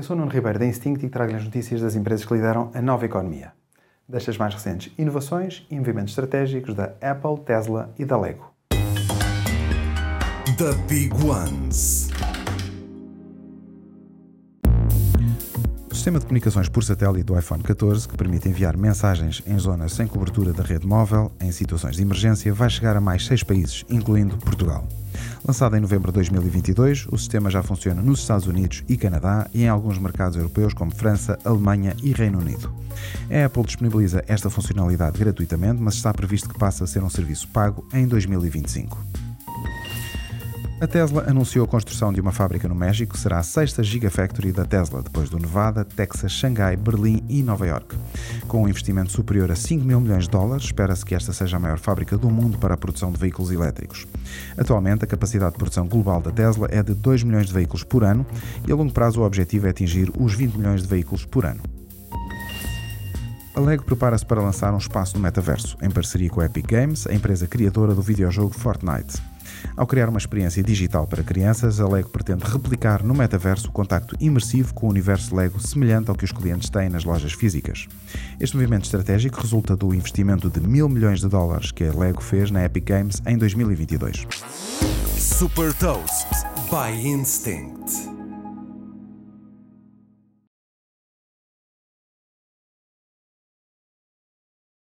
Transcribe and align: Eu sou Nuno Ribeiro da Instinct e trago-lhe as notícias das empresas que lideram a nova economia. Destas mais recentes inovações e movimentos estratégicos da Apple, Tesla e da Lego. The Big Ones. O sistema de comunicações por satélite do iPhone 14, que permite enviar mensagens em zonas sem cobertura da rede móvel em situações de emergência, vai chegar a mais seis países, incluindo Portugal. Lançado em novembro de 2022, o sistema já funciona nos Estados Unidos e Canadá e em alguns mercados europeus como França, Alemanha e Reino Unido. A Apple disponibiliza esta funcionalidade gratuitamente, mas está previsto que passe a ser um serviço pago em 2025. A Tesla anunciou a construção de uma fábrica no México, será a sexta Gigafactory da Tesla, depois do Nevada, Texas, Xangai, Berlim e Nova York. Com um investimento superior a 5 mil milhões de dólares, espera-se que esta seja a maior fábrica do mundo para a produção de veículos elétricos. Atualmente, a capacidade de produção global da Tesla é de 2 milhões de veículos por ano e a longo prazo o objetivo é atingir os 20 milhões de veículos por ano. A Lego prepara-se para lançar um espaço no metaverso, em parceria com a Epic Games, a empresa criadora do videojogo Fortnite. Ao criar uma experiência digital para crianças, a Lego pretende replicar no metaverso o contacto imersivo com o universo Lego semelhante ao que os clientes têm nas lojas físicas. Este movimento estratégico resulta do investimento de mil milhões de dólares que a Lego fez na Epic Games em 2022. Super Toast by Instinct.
Eu 0.00 0.04
sou 0.04 0.16
Nuno 0.16 0.30
Ribeiro 0.30 0.58
da 0.58 0.64
Instinct 0.64 1.04
e 1.04 1.10
trago-lhe 1.10 1.36
as 1.36 1.44
notícias 1.44 1.82
das 1.82 1.94
empresas 1.94 2.24
que 2.24 2.32
lideram 2.32 2.70
a 2.72 2.80
nova 2.80 3.04
economia. 3.04 3.52
Destas 4.08 4.38
mais 4.38 4.54
recentes 4.54 4.90
inovações 4.96 5.66
e 5.70 5.78
movimentos 5.78 6.12
estratégicos 6.12 6.74
da 6.74 6.94
Apple, 7.02 7.44
Tesla 7.44 7.92
e 7.98 8.06
da 8.06 8.18
Lego. 8.18 8.50
The 10.56 10.72
Big 10.88 11.12
Ones. 11.22 12.08
O 15.90 15.94
sistema 15.94 16.18
de 16.18 16.24
comunicações 16.24 16.70
por 16.70 16.82
satélite 16.82 17.24
do 17.24 17.38
iPhone 17.38 17.62
14, 17.62 18.08
que 18.08 18.16
permite 18.16 18.48
enviar 18.48 18.78
mensagens 18.78 19.42
em 19.46 19.58
zonas 19.58 19.92
sem 19.92 20.06
cobertura 20.06 20.54
da 20.54 20.62
rede 20.62 20.86
móvel 20.86 21.30
em 21.38 21.52
situações 21.52 21.96
de 21.96 22.00
emergência, 22.00 22.54
vai 22.54 22.70
chegar 22.70 22.96
a 22.96 23.02
mais 23.02 23.26
seis 23.26 23.42
países, 23.42 23.84
incluindo 23.90 24.38
Portugal. 24.38 24.88
Lançado 25.46 25.76
em 25.76 25.80
novembro 25.80 26.12
de 26.12 26.16
2022, 26.16 27.06
o 27.10 27.16
sistema 27.16 27.50
já 27.50 27.62
funciona 27.62 28.02
nos 28.02 28.20
Estados 28.20 28.46
Unidos 28.46 28.84
e 28.88 28.96
Canadá 28.96 29.48
e 29.54 29.62
em 29.62 29.68
alguns 29.68 29.98
mercados 29.98 30.36
europeus 30.36 30.74
como 30.74 30.94
França, 30.94 31.38
Alemanha 31.44 31.96
e 32.02 32.12
Reino 32.12 32.38
Unido. 32.38 32.72
A 33.30 33.46
Apple 33.46 33.64
disponibiliza 33.64 34.22
esta 34.28 34.50
funcionalidade 34.50 35.18
gratuitamente, 35.18 35.80
mas 35.80 35.94
está 35.94 36.12
previsto 36.12 36.48
que 36.48 36.58
passe 36.58 36.82
a 36.82 36.86
ser 36.86 37.02
um 37.02 37.10
serviço 37.10 37.48
pago 37.48 37.86
em 37.92 38.06
2025. 38.06 39.19
A 40.80 40.86
Tesla 40.86 41.26
anunciou 41.28 41.66
a 41.66 41.68
construção 41.68 42.10
de 42.10 42.22
uma 42.22 42.32
fábrica 42.32 42.66
no 42.66 42.74
México, 42.74 43.14
será 43.14 43.38
a 43.38 43.42
sexta 43.42 43.84
Gigafactory 43.84 44.50
da 44.50 44.64
Tesla, 44.64 45.02
depois 45.02 45.28
do 45.28 45.38
Nevada, 45.38 45.84
Texas, 45.84 46.32
Xangai, 46.32 46.74
Berlim 46.74 47.22
e 47.28 47.42
Nova 47.42 47.66
York. 47.66 47.94
Com 48.48 48.62
um 48.62 48.68
investimento 48.68 49.12
superior 49.12 49.50
a 49.50 49.54
5 49.54 49.84
mil 49.84 50.00
milhões 50.00 50.24
de 50.24 50.30
dólares, 50.30 50.64
espera-se 50.64 51.04
que 51.04 51.14
esta 51.14 51.34
seja 51.34 51.58
a 51.58 51.60
maior 51.60 51.78
fábrica 51.78 52.16
do 52.16 52.30
mundo 52.30 52.56
para 52.56 52.72
a 52.72 52.78
produção 52.78 53.12
de 53.12 53.20
veículos 53.20 53.50
elétricos. 53.50 54.06
Atualmente, 54.56 55.04
a 55.04 55.06
capacidade 55.06 55.52
de 55.52 55.58
produção 55.58 55.86
global 55.86 56.22
da 56.22 56.30
Tesla 56.30 56.66
é 56.70 56.82
de 56.82 56.94
2 56.94 57.24
milhões 57.24 57.48
de 57.48 57.52
veículos 57.52 57.84
por 57.84 58.02
ano 58.02 58.24
e 58.66 58.72
a 58.72 58.74
longo 58.74 58.90
prazo 58.90 59.20
o 59.20 59.26
objetivo 59.26 59.66
é 59.66 59.70
atingir 59.70 60.10
os 60.18 60.32
20 60.32 60.54
milhões 60.54 60.80
de 60.80 60.88
veículos 60.88 61.26
por 61.26 61.44
ano. 61.44 61.60
A 63.54 63.60
Lego 63.60 63.84
prepara-se 63.84 64.24
para 64.24 64.40
lançar 64.40 64.72
um 64.72 64.78
espaço 64.78 65.16
no 65.16 65.22
metaverso, 65.22 65.76
em 65.82 65.90
parceria 65.90 66.30
com 66.30 66.40
a 66.40 66.46
Epic 66.46 66.66
Games, 66.66 67.06
a 67.06 67.14
empresa 67.14 67.48
criadora 67.48 67.94
do 67.94 68.02
videojogo 68.02 68.54
Fortnite. 68.54 69.20
Ao 69.76 69.86
criar 69.86 70.08
uma 70.08 70.18
experiência 70.18 70.62
digital 70.62 71.06
para 71.06 71.24
crianças, 71.24 71.80
a 71.80 71.88
Lego 71.88 72.08
pretende 72.08 72.44
replicar 72.44 73.02
no 73.04 73.12
metaverso 73.12 73.68
o 73.68 73.72
contacto 73.72 74.16
imersivo 74.20 74.72
com 74.72 74.86
o 74.86 74.90
universo 74.90 75.34
Lego 75.34 75.60
semelhante 75.60 76.10
ao 76.10 76.16
que 76.16 76.24
os 76.24 76.32
clientes 76.32 76.70
têm 76.70 76.88
nas 76.88 77.04
lojas 77.04 77.32
físicas. 77.32 77.88
Este 78.38 78.56
movimento 78.56 78.84
estratégico 78.84 79.40
resulta 79.40 79.76
do 79.76 79.92
investimento 79.94 80.48
de 80.48 80.60
mil 80.60 80.88
milhões 80.88 81.20
de 81.20 81.28
dólares 81.28 81.72
que 81.72 81.84
a 81.84 81.92
Lego 81.92 82.22
fez 82.22 82.50
na 82.50 82.64
Epic 82.64 82.84
Games 82.84 83.20
em 83.26 83.36
2022. 83.36 84.26
Super 85.18 85.74
Toast 85.74 86.28
by 86.70 86.96
Instinct. 87.06 88.09